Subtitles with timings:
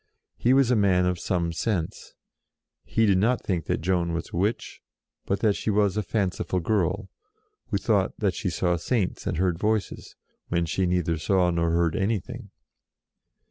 [0.35, 2.15] He was a man of some sense;
[2.83, 4.81] he did not think that Joan was a witch,
[5.27, 7.11] but that she was a fanciful girl,
[7.67, 10.15] who thought that she saw Saints and heard Voices,
[10.47, 12.49] when she neither saw nor heard anything.